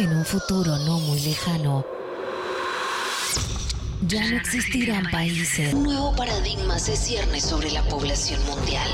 En 0.00 0.16
un 0.16 0.24
futuro 0.24 0.78
no 0.78 0.98
muy 0.98 1.20
lejano, 1.20 1.84
ya 4.06 4.30
no 4.30 4.36
existirán 4.38 5.10
países. 5.10 5.74
Un 5.74 5.82
nuevo 5.82 6.16
paradigma 6.16 6.78
se 6.78 6.96
cierne 6.96 7.38
sobre 7.38 7.70
la 7.70 7.82
población 7.82 8.42
mundial. 8.46 8.88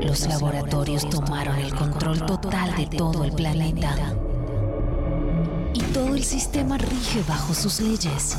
Los 0.00 0.26
laboratorios 0.26 1.08
tomaron 1.08 1.56
el 1.60 1.72
control 1.72 2.26
total 2.26 2.74
de 2.74 2.86
todo 2.86 3.22
el 3.22 3.30
planeta. 3.30 4.16
Y 5.74 5.80
todo 5.92 6.16
el 6.16 6.24
sistema 6.24 6.76
rige 6.76 7.22
bajo 7.28 7.54
sus 7.54 7.78
leyes. 7.78 8.36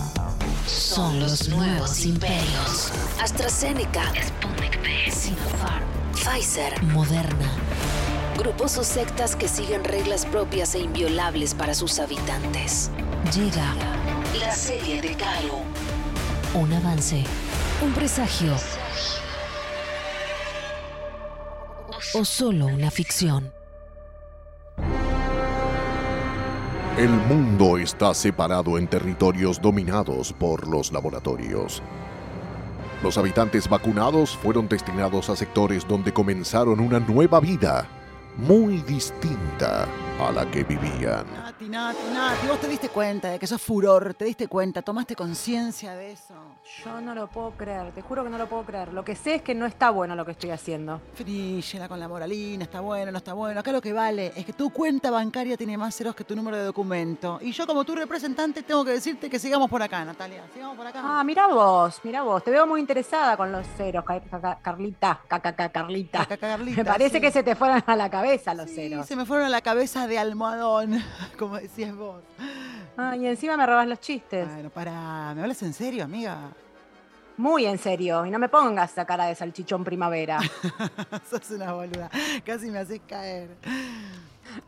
Son 0.67 1.21
los 1.21 1.47
nuevos 1.47 2.05
imperios. 2.05 2.91
AstraZeneca, 3.23 4.11
Sputnik 4.21 4.77
V, 4.81 5.09
Sinopharm, 5.09 5.85
Pfizer, 6.11 6.83
Moderna, 6.83 7.49
grupos 8.37 8.77
o 8.77 8.83
sectas 8.83 9.35
que 9.35 9.47
siguen 9.47 9.83
reglas 9.83 10.25
propias 10.25 10.75
e 10.75 10.79
inviolables 10.79 11.53
para 11.53 11.73
sus 11.73 11.99
habitantes. 11.99 12.89
llega 13.33 13.75
La 14.39 14.53
serie 14.53 15.01
de 15.01 15.15
Caro. 15.15 15.61
un 16.53 16.73
avance, 16.73 17.23
un 17.83 17.93
presagio 17.93 18.55
o 22.13 22.25
solo 22.25 22.65
una 22.65 22.91
ficción. 22.91 23.51
El 26.97 27.09
mundo 27.09 27.77
está 27.77 28.13
separado 28.13 28.77
en 28.77 28.87
territorios 28.87 29.61
dominados 29.61 30.33
por 30.33 30.67
los 30.67 30.91
laboratorios. 30.91 31.81
Los 33.01 33.17
habitantes 33.17 33.69
vacunados 33.69 34.37
fueron 34.37 34.67
destinados 34.67 35.29
a 35.29 35.35
sectores 35.35 35.87
donde 35.87 36.11
comenzaron 36.11 36.79
una 36.79 36.99
nueva 36.99 37.39
vida, 37.39 37.87
muy 38.37 38.77
distinta 38.81 39.87
a 40.27 40.31
la 40.31 40.45
que 40.49 40.63
vivían. 40.63 41.25
Nati, 41.33 41.67
Nati, 41.69 41.97
Nati, 42.13 42.47
vos 42.47 42.59
te 42.59 42.67
diste 42.67 42.89
cuenta 42.89 43.29
de 43.29 43.39
que 43.39 43.47
sos 43.47 43.61
furor, 43.61 44.13
te 44.13 44.25
diste 44.25 44.47
cuenta, 44.47 44.81
tomaste 44.81 45.15
conciencia 45.15 45.93
de 45.95 46.11
eso. 46.11 46.33
Yo 46.85 47.01
no 47.01 47.15
lo 47.15 47.27
puedo 47.27 47.51
creer, 47.51 47.91
te 47.91 48.01
juro 48.01 48.23
que 48.23 48.29
no 48.29 48.37
lo 48.37 48.47
puedo 48.47 48.63
creer. 48.63 48.93
Lo 48.93 49.03
que 49.03 49.15
sé 49.15 49.35
es 49.35 49.41
que 49.41 49.55
no 49.55 49.65
está 49.65 49.89
bueno 49.89 50.15
lo 50.15 50.23
que 50.25 50.31
estoy 50.31 50.51
haciendo. 50.51 51.01
Frígela 51.15 51.87
con 51.87 51.99
la 51.99 52.07
moralina, 52.07 52.63
está 52.63 52.81
bueno, 52.81 53.11
no 53.11 53.17
está 53.17 53.33
bueno. 53.33 53.59
Acá 53.59 53.71
lo 53.71 53.81
que 53.81 53.93
vale 53.93 54.31
es 54.35 54.45
que 54.45 54.53
tu 54.53 54.69
cuenta 54.69 55.09
bancaria 55.11 55.57
tiene 55.57 55.77
más 55.77 55.95
ceros 55.95 56.15
que 56.15 56.23
tu 56.23 56.35
número 56.35 56.57
de 56.57 56.63
documento. 56.65 57.39
Y 57.41 57.51
yo 57.51 57.65
como 57.65 57.83
tu 57.83 57.95
representante 57.95 58.63
tengo 58.63 58.85
que 58.85 58.91
decirte 58.91 59.29
que 59.29 59.39
sigamos 59.39 59.69
por 59.69 59.81
acá, 59.81 60.05
Natalia. 60.05 60.43
Sigamos 60.53 60.77
por 60.77 60.85
acá. 60.87 61.01
Ah, 61.03 61.23
mira 61.23 61.47
vos, 61.47 61.99
mira 62.03 62.21
vos. 62.21 62.43
Te 62.43 62.51
veo 62.51 62.67
muy 62.67 62.79
interesada 62.79 63.35
con 63.37 63.51
los 63.51 63.65
ceros, 63.77 64.05
Ca- 64.05 64.19
ca- 64.21 64.39
ca- 64.41 64.59
Carlita. 64.61 65.19
ca- 65.27 65.39
ca- 65.39 65.53
ca- 65.55 65.69
Carlita. 65.69 66.25
Carlita, 66.25 66.77
Me 66.83 66.85
parece 66.89 67.15
sí. 67.15 67.21
que 67.21 67.31
se 67.31 67.43
te 67.43 67.55
fueron 67.55 67.83
a 67.85 67.95
la 67.95 68.09
cabeza 68.09 68.53
los 68.53 68.69
Sí, 68.69 68.75
ceros. 68.75 69.05
se 69.05 69.15
me 69.15 69.25
fueron 69.25 69.47
a 69.47 69.49
la 69.49 69.61
cabeza 69.61 70.07
de 70.07 70.10
almohadón, 70.17 71.01
como 71.39 71.57
decías 71.57 71.95
vos. 71.95 72.21
Ah, 72.97 73.15
y 73.15 73.25
encima 73.25 73.57
me 73.57 73.65
robas 73.65 73.87
los 73.87 73.99
chistes. 73.99 74.47
Bueno, 74.47 74.69
para, 74.69 75.33
¿me 75.35 75.41
hablas 75.41 75.61
en 75.63 75.73
serio, 75.73 76.03
amiga? 76.03 76.51
Muy 77.37 77.65
en 77.65 77.77
serio. 77.77 78.25
Y 78.25 78.31
no 78.31 78.37
me 78.37 78.49
pongas 78.49 78.91
esa 78.91 79.05
cara 79.05 79.25
de 79.25 79.35
salchichón 79.35 79.83
primavera. 79.83 80.39
Sos 81.29 81.51
una 81.51 81.73
boluda. 81.73 82.09
Casi 82.45 82.69
me 82.69 82.79
haces 82.79 83.01
caer. 83.07 83.49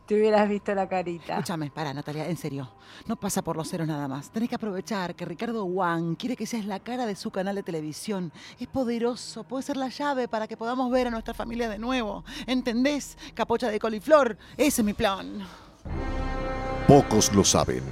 Te 0.05 0.15
hubieras 0.15 0.49
visto 0.49 0.75
la 0.75 0.87
carita. 0.89 1.33
Escúchame, 1.33 1.71
para, 1.71 1.93
Natalia, 1.93 2.27
en 2.27 2.35
serio. 2.35 2.69
No 3.07 3.15
pasa 3.15 3.41
por 3.41 3.55
los 3.55 3.69
ceros 3.69 3.87
nada 3.87 4.07
más. 4.07 4.29
Tenés 4.31 4.49
que 4.49 4.55
aprovechar 4.55 5.15
que 5.15 5.25
Ricardo 5.25 5.63
Wang 5.63 6.15
quiere 6.15 6.35
que 6.35 6.45
seas 6.45 6.65
la 6.65 6.79
cara 6.79 7.05
de 7.05 7.15
su 7.15 7.31
canal 7.31 7.55
de 7.55 7.63
televisión. 7.63 8.31
Es 8.59 8.67
poderoso, 8.67 9.43
puede 9.45 9.63
ser 9.63 9.77
la 9.77 9.89
llave 9.89 10.27
para 10.27 10.47
que 10.47 10.57
podamos 10.57 10.91
ver 10.91 11.07
a 11.07 11.11
nuestra 11.11 11.33
familia 11.33 11.69
de 11.69 11.79
nuevo. 11.79 12.25
¿Entendés? 12.47 13.17
Capocha 13.33 13.69
de 13.69 13.79
coliflor, 13.79 14.37
ese 14.57 14.81
es 14.81 14.85
mi 14.85 14.93
plan. 14.93 15.47
Pocos 16.87 17.33
lo 17.33 17.45
saben, 17.45 17.83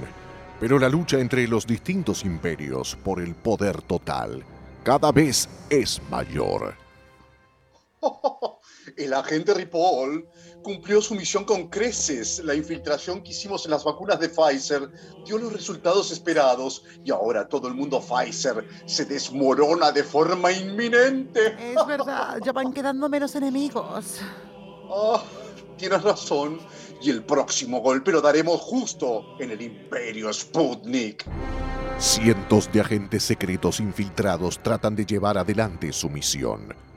pero 0.60 0.78
la 0.78 0.90
lucha 0.90 1.18
entre 1.18 1.48
los 1.48 1.66
distintos 1.66 2.24
imperios 2.24 2.94
por 3.02 3.20
el 3.20 3.34
poder 3.34 3.80
total 3.80 4.44
cada 4.82 5.12
vez 5.12 5.48
es 5.70 6.00
mayor. 6.10 6.74
El 8.96 9.14
agente 9.14 9.54
Ripoll 9.54 10.26
cumplió 10.62 11.00
su 11.00 11.14
misión 11.14 11.44
con 11.44 11.68
creces. 11.68 12.42
La 12.44 12.54
infiltración 12.54 13.22
que 13.22 13.30
hicimos 13.30 13.64
en 13.64 13.72
las 13.72 13.84
vacunas 13.84 14.18
de 14.20 14.28
Pfizer 14.28 14.90
dio 15.24 15.38
los 15.38 15.52
resultados 15.52 16.10
esperados 16.10 16.84
y 17.04 17.10
ahora 17.10 17.48
todo 17.48 17.68
el 17.68 17.74
mundo 17.74 18.00
Pfizer 18.00 18.66
se 18.86 19.04
desmorona 19.04 19.92
de 19.92 20.04
forma 20.04 20.52
inminente. 20.52 21.56
Es 21.72 21.86
verdad, 21.86 22.38
ya 22.44 22.52
van 22.52 22.72
quedando 22.72 23.08
menos 23.08 23.34
enemigos. 23.34 24.20
Ah, 24.90 25.22
tienes 25.76 26.02
razón. 26.02 26.60
Y 27.00 27.10
el 27.10 27.24
próximo 27.24 27.80
golpe 27.80 28.12
lo 28.12 28.20
daremos 28.20 28.60
justo 28.60 29.36
en 29.40 29.50
el 29.50 29.60
Imperio 29.60 30.32
Sputnik. 30.32 31.24
Cientos 31.98 32.70
de 32.72 32.80
agentes 32.80 33.22
secretos 33.24 33.80
infiltrados 33.80 34.58
tratan 34.60 34.94
de 34.94 35.04
llevar 35.04 35.38
adelante 35.38 35.92
su 35.92 36.08
misión. 36.08 36.91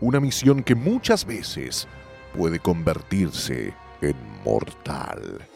Una 0.00 0.20
misión 0.20 0.62
que 0.62 0.74
muchas 0.74 1.24
veces 1.24 1.86
puede 2.36 2.58
convertirse 2.58 3.74
en 4.00 4.16
mortal. 4.44 5.46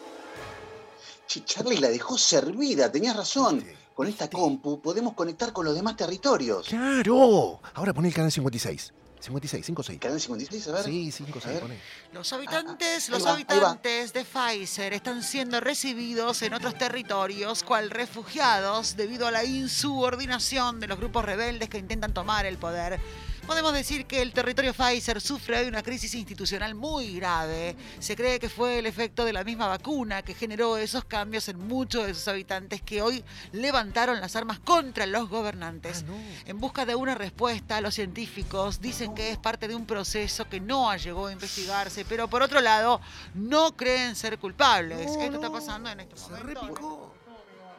Che, 1.27 1.45
Charlie 1.45 1.79
la 1.79 1.89
dejó 1.89 2.17
servida, 2.17 2.91
tenías 2.91 3.17
razón. 3.17 3.65
Con 3.95 4.07
esta 4.07 4.31
compu 4.31 4.81
podemos 4.81 5.15
conectar 5.15 5.53
con 5.53 5.65
los 5.65 5.75
demás 5.75 5.97
territorios. 5.97 6.69
¡Claro! 6.69 7.61
Ahora 7.75 7.93
poné 7.93 8.09
el 8.09 8.15
canal 8.15 8.31
56. 8.31 8.93
56, 9.21 9.67
56. 9.67 9.99
Canal 9.99 10.21
56, 10.21 10.69
a 10.69 10.73
ver. 10.73 10.85
Sí, 10.85 11.09
A 11.09 11.13
56, 11.13 11.55
ver. 11.55 11.63
poné. 11.63 11.79
Los 12.13 12.33
habitantes, 12.33 13.09
Ah, 13.09 13.13
ah, 13.13 13.17
los 13.19 13.27
va. 13.27 13.33
habitantes 13.33 14.13
de 14.13 14.25
Pfizer 14.25 14.93
están 14.93 15.25
siendo 15.25 15.59
recibidos 15.61 16.41
en 16.43 16.55
otros 16.55 16.79
territorios 16.79 17.65
cual 17.65 17.91
refugiados 17.91 18.95
debido 18.97 19.27
a 19.27 19.33
la 19.33 19.43
insubordinación 19.45 20.79
de 20.79 20.87
los 20.87 20.99
grupos 20.99 21.25
rebeldes 21.25 21.69
que 21.69 21.79
intentan 21.79 22.15
tomar 22.15 22.47
el 22.47 22.57
poder. 22.59 23.01
Podemos 23.49 23.73
decir 23.73 24.05
que 24.05 24.21
el 24.21 24.35
territorio 24.35 24.75
Pfizer 24.75 25.23
sufre 25.23 25.61
hoy 25.61 25.69
una 25.69 25.83
crisis 25.83 26.15
institucional 26.15 26.75
muy 26.75 27.15
grave. 27.15 27.75
Se 27.99 28.15
cree 28.15 28.39
que 28.39 28.51
fue 28.51 28.79
el 28.79 28.85
efecto 28.85 29.25
de 29.25 29.33
la 29.33 29.43
misma 29.43 29.67
vacuna 29.67 30.21
que 30.21 30.35
generó 30.35 30.77
esos 30.77 31.07
cambios 31.07 31.49
en 31.49 31.67
muchos 31.67 32.07
de 32.07 32.13
sus 32.13 32.29
habitantes 32.29 32.83
que 32.83 33.01
hoy 33.01 33.25
levantaron 33.53 34.21
las 34.21 34.37
armas 34.37 34.59
contra 34.59 35.07
los 35.07 35.31
gobernantes. 35.31 36.05
En 36.45 36.61
busca 36.61 36.85
de 36.85 36.95
una 36.95 37.15
respuesta, 37.15 37.81
los 37.81 37.95
científicos 37.95 38.83
dicen 38.83 39.15
que 39.15 39.31
es 39.31 39.39
parte 39.39 39.67
de 39.67 39.75
un 39.75 39.87
proceso 39.87 40.47
que 40.47 40.61
no 40.61 40.95
llegó 40.97 41.29
a 41.29 41.33
investigarse, 41.33 42.05
pero 42.05 42.29
por 42.29 42.43
otro 42.43 42.61
lado, 42.61 43.01
no 43.33 43.75
creen 43.75 44.15
ser 44.15 44.39
culpables. 44.39 45.11
Esto 45.11 45.37
está 45.37 45.51
pasando 45.51 45.89
en 45.89 46.01
este 46.01 46.17
momento. 46.21 47.15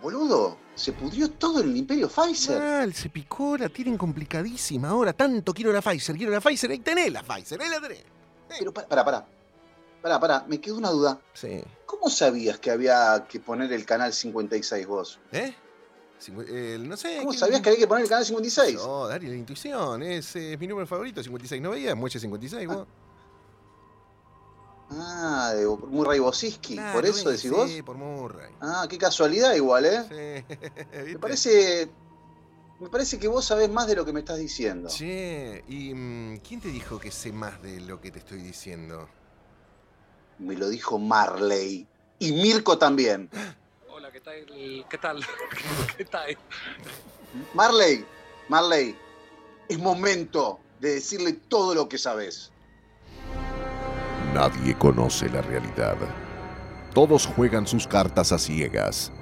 Boludo, 0.02 0.58
se 0.76 0.94
pudrió 0.94 1.30
todo 1.32 1.62
en 1.62 1.70
el 1.70 1.78
Imperio 1.78 2.08
Pfizer. 2.10 2.58
Mal, 2.62 2.94
se 2.94 3.10
picó, 3.10 3.58
la 3.58 3.68
tienen 3.70 3.98
complicadísima. 3.98 4.90
Ahora 4.90 5.12
tanto 5.14 5.54
quiero 5.54 5.74
la 5.74 5.82
Pfizer, 5.82 6.16
quiero 6.16 6.32
la 6.32 6.40
Pfizer, 6.40 6.72
ahí 6.72 6.80
tenés 6.80 7.12
la 7.12 7.22
Pfizer, 7.24 7.62
ahí 7.62 7.70
la 7.70 7.82
tenés. 7.82 8.04
Pero 8.48 8.74
para, 8.74 9.04
para. 9.06 9.28
Para, 10.02 10.18
para, 10.18 10.46
me 10.48 10.62
quedó 10.62 10.78
una 10.78 10.90
duda. 10.92 11.20
Sí. 11.34 11.62
¿Cómo 11.86 12.10
sabías 12.10 12.58
que 12.60 12.72
había 12.72 13.26
que 13.28 13.42
poner 13.42 13.74
el 13.74 13.86
canal 13.86 14.14
56 14.14 14.88
vos? 14.88 15.20
¿Eh? 15.34 15.54
Cincu- 16.26 16.80
no 16.80 16.96
sé. 16.96 17.18
¿Cómo 17.18 17.31
¿quién- 17.31 17.40
sabías 17.40 17.60
que 17.62 17.68
había 17.70 17.80
que 17.81 17.88
poner 17.88 18.04
el 18.06 18.10
canal 18.10 18.26
56? 18.26 18.76
No, 18.76 19.08
Dari, 19.08 19.28
la 19.28 19.36
intuición. 19.36 20.02
Es, 20.04 20.34
eh, 20.38 20.56
mi 20.58 20.68
número 20.68 20.88
favorito, 20.88 21.22
56. 21.22 21.62
¿No 21.62 21.72
veías? 21.72 21.98
Muelle 21.98 22.18
56, 22.18 22.68
vos. 22.68 22.88
Ah, 24.91 25.53
de 25.55 25.67
Murray 25.67 26.19
Bosiski, 26.19 26.73
Claro, 26.73 26.94
por 26.94 27.05
eso 27.05 27.29
decís 27.29 27.51
vos. 27.51 27.69
Sí, 27.69 27.81
por 27.81 27.95
Murray. 27.97 28.51
Ah, 28.59 28.88
qué 28.89 28.97
casualidad 28.97 29.53
igual, 29.53 29.85
¿eh? 29.85 30.45
Sí, 30.47 30.55
Me 31.13 31.19
parece. 31.19 31.89
Me 32.79 32.89
parece 32.89 33.19
que 33.19 33.27
vos 33.27 33.44
sabés 33.44 33.69
más 33.69 33.88
de 33.88 33.95
lo 33.95 34.05
que 34.05 34.13
me 34.13 34.22
estás 34.22 34.38
diciendo. 34.38 34.88
Che, 34.89 35.66
¿y 35.67 35.94
mm, 35.94 36.38
quién 36.38 36.61
te 36.61 36.69
dijo 36.69 36.97
que 36.97 37.11
sé 37.11 37.33
más 37.33 37.61
de 37.61 37.81
lo 37.81 38.00
que 38.00 38.09
te 38.09 38.19
estoy 38.19 38.41
diciendo? 38.41 39.09
Me 40.39 40.55
lo 40.55 40.69
dijo 40.69 40.97
Marley. 40.97 41.85
Y 42.19 42.31
Mirko 42.31 42.77
también. 42.77 43.30
Hola, 43.92 44.12
¿qué 44.12 44.21
tal? 44.21 44.45
¿Qué 44.89 44.97
tal? 44.97 45.25
¿Qué 45.97 46.06
tal? 46.06 46.38
Marley, 47.53 48.06
Marley, 48.47 48.95
es 49.68 49.77
momento 49.77 50.59
de 50.80 50.95
decirle 50.95 51.33
todo 51.33 51.75
lo 51.75 51.89
que 51.89 51.97
sabes. 51.97 52.51
Nadie 54.35 54.75
conoce 54.75 55.29
la 55.29 55.43
realidad. 55.43 55.96
Todos 56.93 57.26
juegan 57.26 57.67
sus 57.67 57.87
cartas 57.87 58.32
a 58.32 58.38
ciegas, 58.38 59.12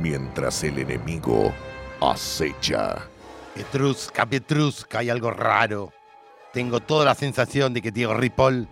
mientras 0.00 0.62
el 0.64 0.78
enemigo 0.78 1.52
acecha. 2.00 3.08
Petrusca, 3.54 4.26
Petrusca, 4.26 4.98
hay 4.98 5.10
algo 5.10 5.30
raro. 5.30 5.92
Tengo 6.52 6.80
toda 6.80 7.04
la 7.04 7.14
sensación 7.14 7.72
de 7.74 7.82
que 7.82 7.90
Diego 7.90 8.14
Ripoll 8.14 8.66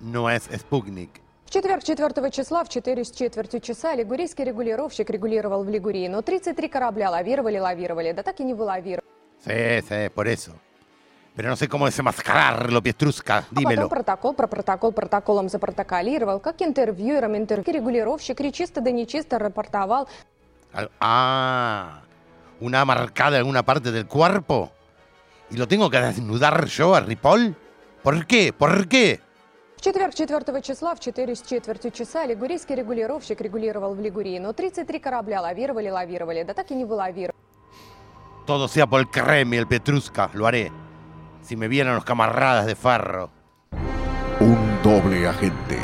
no 0.00 0.28
es 0.30 0.48
Sputnik. 0.56 1.20
В 1.46 1.50
четверг 1.50 1.84
4 1.84 2.30
числа 2.30 2.64
в 2.64 2.68
4 2.68 3.04
с 3.04 3.10
четвертью 3.12 3.60
часа 3.60 3.94
лигурийский 3.94 4.44
регулировщик 4.44 5.08
регулировал 5.10 5.62
в 5.62 5.68
Лигурии, 5.68 6.08
но 6.08 6.20
33 6.22 6.68
корабля 6.68 7.10
лавировали, 7.10 7.58
лавировали, 7.58 8.12
да 8.12 8.22
так 8.22 8.40
и 8.40 8.44
не 8.44 8.54
вылавировали. 8.54 9.04
Sí, 9.44 9.80
sí, 9.82 10.08
por 10.08 10.26
eso. 10.26 10.52
Pero 11.36 11.48
no 11.48 11.56
sé 11.56 11.66
cómo 11.68 11.86
desenmascararlo, 11.86 12.80
Pietrusca. 12.80 13.38
А 13.38 13.44
Dímelo. 13.50 13.82
потом 13.82 13.88
протокол 13.90 14.34
про 14.34 14.46
протокол 14.46 14.92
протоколом 14.92 15.48
запротоколировал, 15.48 16.38
как 16.40 16.62
интервьюером 16.62 17.36
интервью, 17.36 17.74
регулировщик, 17.74 18.40
чисто 18.52 18.80
да 18.80 18.92
нечисто 18.92 19.38
рапортовал. 19.40 20.08
Al- 20.72 20.90
Ah, 21.00 22.02
una 22.60 22.84
marcada 22.84 23.36
en 23.36 23.40
alguna 23.40 23.64
parte 23.64 23.90
del 23.90 24.06
cuerpo. 24.06 24.70
¿Y 25.50 25.56
lo 25.56 25.66
tengo 25.66 25.90
que 25.90 25.98
desnudar 26.00 26.66
yo 26.66 26.94
a 26.94 27.00
Ripoll? 27.00 27.54
¿Por 28.02 28.26
qué? 28.26 28.52
¿Por 28.52 28.86
qué? 28.88 29.20
В 29.76 29.80
четверг 29.80 30.14
4 30.14 30.60
числа 30.62 30.94
в 30.94 31.00
4 31.00 31.34
с 31.34 31.42
четвертью 31.42 31.90
часа 31.90 32.24
лигурийский 32.26 32.74
регулировщик 32.76 33.40
регулировал 33.40 33.94
в 33.94 34.00
Лигурии, 34.00 34.38
но 34.38 34.52
33 34.52 34.98
корабля 34.98 35.40
лавировали, 35.42 35.90
лавировали, 35.90 36.42
да 36.44 36.54
так 36.54 36.70
и 36.70 36.74
не 36.74 36.84
вылавировали. 36.84 37.34
Todo 38.46 38.66
sea 38.68 38.86
por 38.86 39.00
el 39.00 39.10
creme, 39.10 39.58
el 39.58 39.66
Petrusca, 39.66 40.30
lo 40.32 40.46
haré. 40.46 40.70
Si 41.49 41.55
me 41.55 41.67
vieran 41.67 41.95
los 41.95 42.05
camaradas 42.05 42.67
de 42.67 42.75
Farro. 42.75 43.31
Un 44.39 44.83
doble 44.83 45.27
agente, 45.27 45.79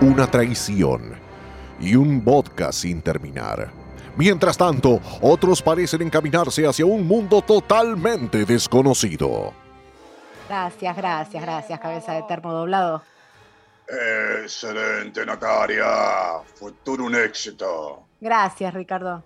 una 0.00 0.26
traición 0.26 1.20
y 1.78 1.96
un 1.96 2.24
vodka 2.24 2.72
sin 2.72 3.02
terminar. 3.02 3.70
Mientras 4.16 4.56
tanto, 4.56 5.02
otros 5.20 5.60
parecen 5.60 6.00
encaminarse 6.00 6.66
hacia 6.66 6.86
un 6.86 7.06
mundo 7.06 7.42
totalmente 7.42 8.46
desconocido. 8.46 9.52
Gracias, 10.48 10.96
gracias, 10.96 11.42
gracias, 11.42 11.78
cabeza 11.78 12.14
de 12.14 12.22
termo 12.22 12.54
doblado. 12.54 13.02
Excelente, 14.42 15.26
Natalia. 15.26 16.40
Fue 16.54 16.72
todo 16.82 17.04
un 17.04 17.14
éxito. 17.14 18.02
Gracias, 18.18 18.72
Ricardo. 18.72 19.22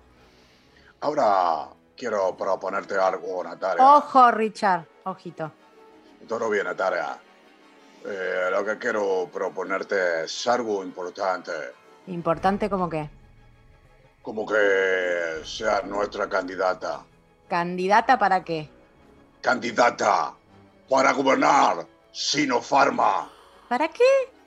Ahora 1.00 1.68
quiero 2.00 2.34
proponerte 2.34 2.96
algo, 2.96 3.44
Natalia. 3.44 3.96
Ojo, 3.96 4.30
Richard. 4.30 4.86
Ojito. 5.04 5.52
Todo 6.26 6.48
bien, 6.48 6.64
Natalia. 6.64 7.18
Eh, 8.06 8.48
lo 8.50 8.64
que 8.64 8.78
quiero 8.78 9.28
proponerte 9.30 10.24
es 10.24 10.46
algo 10.46 10.82
importante. 10.82 11.52
Importante 12.06 12.70
como 12.70 12.88
que. 12.88 13.10
Como 14.22 14.46
que 14.46 15.42
sea 15.44 15.82
nuestra 15.82 16.26
candidata. 16.26 17.02
¿Candidata 17.48 18.18
para 18.18 18.42
qué? 18.42 18.70
Candidata 19.42 20.32
para 20.88 21.12
gobernar 21.12 21.86
Sinopharma. 22.12 23.30
¿Para 23.68 23.88
qué? 23.88 24.39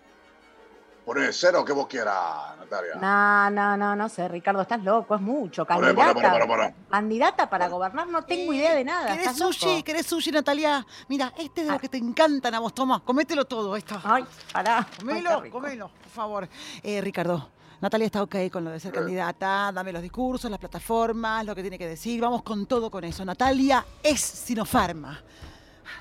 Poné 1.05 1.33
cero 1.33 1.65
que 1.65 1.73
vos 1.73 1.85
quieras, 1.87 2.57
Natalia. 2.57 2.95
No, 2.95 3.49
no, 3.49 3.75
no, 3.75 3.95
no 3.95 4.07
sé, 4.07 4.25
Ricardo, 4.29 4.61
estás 4.61 4.81
loco, 4.83 5.15
es 5.15 5.21
mucho. 5.21 5.65
Candidata. 5.65 6.13
poné, 6.13 6.13
poné, 6.13 6.29
poné, 6.29 6.47
poné. 6.47 6.75
Candidata 6.89 7.49
para 7.49 7.67
gobernar, 7.67 8.07
no 8.07 8.23
tengo 8.23 8.53
idea 8.53 8.73
de 8.73 8.85
nada. 8.85 9.07
¿Querés 9.07 9.27
¿estás 9.27 9.37
sushi? 9.37 9.65
loco? 9.65 9.83
¿Querés 9.83 10.05
sushi, 10.05 10.31
Natalia? 10.31 10.85
Mira, 11.09 11.33
este 11.37 11.61
es 11.61 11.67
de 11.67 11.73
los 11.73 11.81
que 11.81 11.89
te 11.89 11.97
encantan 11.97 12.55
a 12.55 12.59
vos. 12.59 12.73
Toma, 12.73 13.03
comételo 13.03 13.43
todo. 13.43 13.75
Esto. 13.75 13.99
Ay, 14.01 14.23
pará. 14.53 14.87
Comelo, 14.97 15.41
Ay, 15.43 15.49
comelo, 15.49 15.89
por 15.89 16.11
favor. 16.11 16.49
Eh, 16.81 17.01
Ricardo, 17.01 17.49
Natalia 17.81 18.05
está 18.05 18.23
ok 18.23 18.35
con 18.49 18.63
lo 18.63 18.71
de 18.71 18.79
ser 18.79 18.93
candidata. 18.93 19.73
Dame 19.73 19.91
los 19.91 20.01
discursos, 20.01 20.49
las 20.49 20.59
plataformas, 20.59 21.45
lo 21.45 21.53
que 21.53 21.61
tiene 21.61 21.77
que 21.77 21.87
decir. 21.87 22.21
Vamos 22.21 22.43
con 22.43 22.65
todo 22.65 22.89
con 22.89 23.03
eso. 23.03 23.25
Natalia 23.25 23.85
es 24.01 24.21
Sinopharma. 24.21 25.21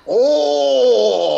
¡Oh! 0.06 1.31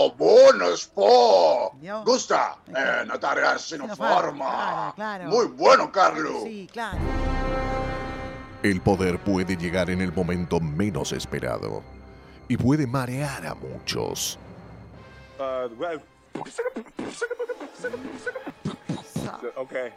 ¡Bonus 0.64 0.86
po! 0.86 1.76
Dios. 1.78 2.04
Gusta. 2.04 2.56
Eh, 2.68 3.04
Natalia 3.06 3.58
Sinopharma. 3.58 4.92
Claro, 4.94 4.94
claro. 4.94 5.24
Muy 5.26 5.46
bueno, 5.46 5.92
Carlos. 5.92 6.42
Sí, 6.44 6.68
claro. 6.72 6.98
El 8.62 8.80
poder 8.80 9.18
puede 9.18 9.56
llegar 9.56 9.90
en 9.90 10.00
el 10.00 10.12
momento 10.12 10.58
menos 10.60 11.12
esperado 11.12 11.82
y 12.48 12.56
puede 12.56 12.86
marear 12.86 13.46
a 13.46 13.54
muchos. 13.54 14.38
Okay. 19.56 19.92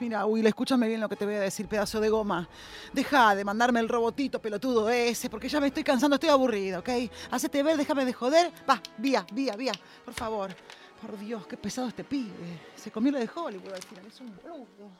Mira, 0.00 0.24
Will, 0.24 0.46
escúchame 0.46 0.88
bien 0.88 0.98
lo 0.98 1.10
que 1.10 1.16
te 1.16 1.26
voy 1.26 1.34
a 1.34 1.40
decir, 1.40 1.68
pedazo 1.68 2.00
de 2.00 2.08
goma. 2.08 2.48
Deja 2.90 3.34
de 3.34 3.44
mandarme 3.44 3.80
el 3.80 3.88
robotito 3.88 4.40
pelotudo 4.40 4.88
ese, 4.88 5.28
porque 5.28 5.46
ya 5.46 5.60
me 5.60 5.66
estoy 5.66 5.84
cansando, 5.84 6.14
estoy 6.14 6.30
aburrido, 6.30 6.80
¿ok? 6.80 6.88
Hacete 7.30 7.62
ver, 7.62 7.76
déjame 7.76 8.06
de 8.06 8.14
joder. 8.14 8.50
Va, 8.68 8.80
vía, 8.96 9.26
vía, 9.30 9.54
vía, 9.56 9.72
por 10.02 10.14
favor. 10.14 10.56
Por 11.02 11.18
Dios, 11.18 11.46
qué 11.46 11.58
pesado 11.58 11.88
este 11.88 12.02
pibe. 12.02 12.60
Se 12.74 12.90
comió 12.90 13.12
lo 13.12 13.18
de 13.18 13.28
Hollywood 13.34 13.74
al 13.74 13.82
final, 13.82 14.06
es 14.06 14.20
un 14.20 14.34
boludo. 14.36 14.90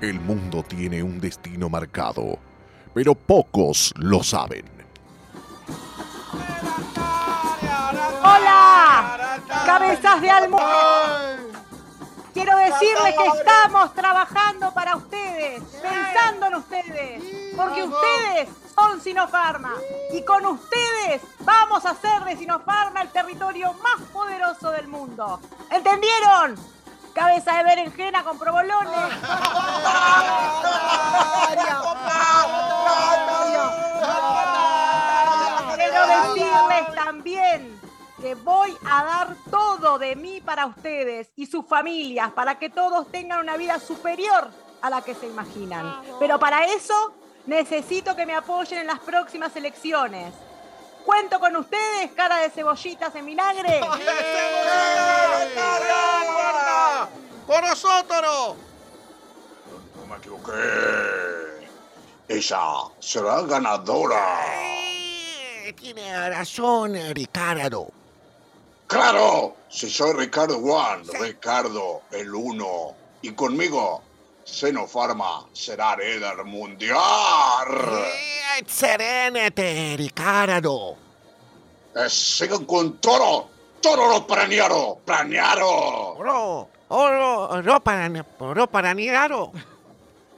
El 0.00 0.20
mundo 0.20 0.62
tiene 0.62 1.02
un 1.02 1.20
destino 1.20 1.68
marcado, 1.68 2.38
pero 2.94 3.14
pocos 3.14 3.92
lo 3.96 4.22
saben. 4.22 4.64
¡Hola! 8.22 9.40
¡Cabezas 9.66 10.22
de 10.22 10.30
almohada! 10.30 11.57
Quiero 12.38 12.56
decirles 12.56 13.16
que 13.16 13.26
estamos 13.36 13.92
trabajando 13.94 14.72
para 14.72 14.94
ustedes, 14.94 15.60
pensando 15.82 16.46
en 16.46 16.54
ustedes, 16.54 17.24
porque 17.56 17.82
ustedes 17.82 18.48
son 18.76 19.00
Sinopharma 19.00 19.72
y 20.12 20.24
con 20.24 20.46
ustedes 20.46 21.20
vamos 21.40 21.84
a 21.84 21.90
hacer 21.90 22.22
de 22.22 22.36
Sinopharma 22.36 23.02
el 23.02 23.08
territorio 23.08 23.72
más 23.82 24.00
poderoso 24.12 24.70
del 24.70 24.86
mundo. 24.86 25.40
¿Entendieron? 25.68 26.54
Cabeza 27.12 27.56
de 27.56 27.64
berenjena 27.64 28.22
con 28.22 28.38
provolones. 28.38 28.94
voy 38.34 38.76
a 38.84 39.04
dar 39.04 39.36
todo 39.50 39.98
de 39.98 40.16
mí 40.16 40.40
para 40.40 40.66
ustedes 40.66 41.30
y 41.36 41.46
sus 41.46 41.66
familias, 41.66 42.32
para 42.32 42.58
que 42.58 42.70
todos 42.70 43.10
tengan 43.10 43.40
una 43.40 43.56
vida 43.56 43.78
superior 43.78 44.50
a 44.82 44.90
la 44.90 45.02
que 45.02 45.14
se 45.14 45.26
imaginan. 45.26 46.02
Pero 46.18 46.38
para 46.38 46.66
eso 46.66 47.12
necesito 47.46 48.14
que 48.14 48.26
me 48.26 48.34
apoyen 48.34 48.80
en 48.80 48.86
las 48.86 49.00
próximas 49.00 49.54
elecciones. 49.56 50.32
Cuento 51.04 51.40
con 51.40 51.56
ustedes, 51.56 52.12
cara 52.12 52.36
de 52.38 52.50
cebollitas 52.50 53.14
en 53.14 53.26
vinagre. 53.26 53.80
¡Con 57.46 57.60
nosotros! 57.62 58.56
No 59.96 60.06
me 60.06 60.16
equivoqué. 60.16 60.52
Ella 62.28 62.60
será 63.00 63.40
ganadora. 63.40 64.44
Eh, 65.64 65.72
Tiene 65.72 66.28
razón, 66.28 66.94
Ricardo. 67.14 67.88
¡Claro! 68.88 69.54
Si 69.68 69.90
soy 69.90 70.14
Ricardo 70.14 70.56
One, 70.56 71.04
Ricardo 71.20 72.00
el 72.10 72.34
Uno. 72.34 72.94
Y 73.20 73.32
conmigo, 73.32 74.02
Sinopharma 74.44 75.46
será 75.52 75.94
líder 75.94 76.42
mundial. 76.44 76.96
Serénate, 78.66 79.94
Ricardo. 79.98 80.96
Eh, 81.94 82.08
sigan 82.08 82.64
con 82.64 82.98
todo. 82.98 83.50
Todo 83.82 84.08
lo 84.08 84.26
planeado. 84.26 84.98
Planeado. 85.04 86.16
No, 86.24 86.68
oh, 86.88 87.10
no, 87.10 87.62
no 87.62 87.80
para, 87.80 88.08
no 88.08 88.66
para 88.70 88.94
Ricardo. 88.94 89.52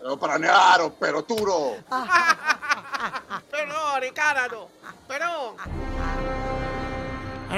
Lo 0.02 0.18
planeado, 0.18 0.92
pero 0.98 1.22
duro. 1.22 1.76
Perdón, 3.50 4.00
Ricardo. 4.00 4.68
Perdón. 5.06 6.59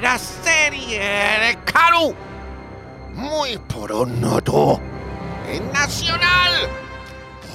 La 0.01 0.19
serie 0.19 1.01
de 1.01 1.59
Caru. 1.71 2.15
Muy 3.13 3.59
pronto. 3.69 4.81
En 5.47 5.71
Nacional. 5.71 6.53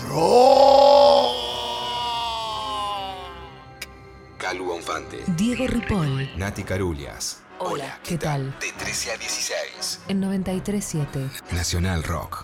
Pro. 0.01 1.31
Calu 4.37 4.65
Bonfante, 4.65 5.23
Diego 5.35 5.65
Ripoll. 5.65 6.29
Nati 6.37 6.63
Carulias. 6.63 7.41
Hola, 7.57 7.99
¿qué 8.03 8.19
tal? 8.19 8.55
De 8.59 8.71
13 8.71 9.13
a 9.13 9.17
16. 9.17 10.01
En 10.07 10.21
93.7. 10.21 11.53
Nacional 11.53 12.03
Rock. 12.03 12.35